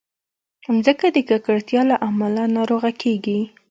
[0.73, 3.39] مځکه د ککړتیا له امله ناروغه کېږي.